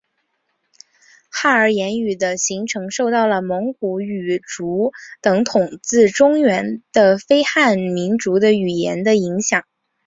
[1.29, 9.63] 汉儿言语的形成受到了蒙古语族等统治中原的非汉民族的语言的影响。